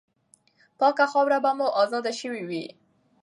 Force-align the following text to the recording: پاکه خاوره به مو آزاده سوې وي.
پاکه 0.79 1.05
خاوره 1.11 1.39
به 1.43 1.51
مو 1.57 1.67
آزاده 1.83 2.11
سوې 2.19 2.43
وي. 2.49 2.65